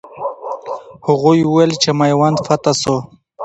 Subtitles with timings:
[1.07, 2.95] هغوی وویل چې میوند فتح سو.